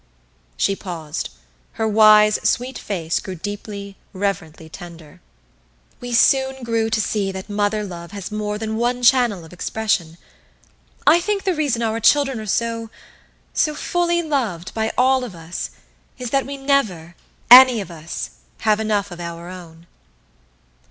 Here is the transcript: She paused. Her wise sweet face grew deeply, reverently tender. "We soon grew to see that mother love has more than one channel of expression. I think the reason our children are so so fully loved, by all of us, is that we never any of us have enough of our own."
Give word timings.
She 0.57 0.75
paused. 0.75 1.29
Her 1.73 1.87
wise 1.87 2.39
sweet 2.41 2.79
face 2.79 3.19
grew 3.19 3.35
deeply, 3.35 3.97
reverently 4.13 4.67
tender. 4.67 5.21
"We 5.99 6.11
soon 6.11 6.63
grew 6.63 6.89
to 6.89 6.99
see 6.99 7.31
that 7.31 7.51
mother 7.51 7.83
love 7.83 8.09
has 8.11 8.31
more 8.31 8.57
than 8.57 8.77
one 8.77 9.03
channel 9.03 9.45
of 9.45 9.53
expression. 9.53 10.17
I 11.05 11.19
think 11.19 11.43
the 11.43 11.53
reason 11.53 11.83
our 11.83 11.99
children 11.99 12.39
are 12.39 12.47
so 12.47 12.89
so 13.53 13.75
fully 13.75 14.23
loved, 14.23 14.73
by 14.73 14.91
all 14.97 15.23
of 15.23 15.35
us, 15.35 15.69
is 16.17 16.31
that 16.31 16.47
we 16.47 16.57
never 16.57 17.13
any 17.51 17.79
of 17.79 17.91
us 17.91 18.31
have 18.61 18.79
enough 18.79 19.11
of 19.11 19.19
our 19.19 19.49
own." 19.49 19.85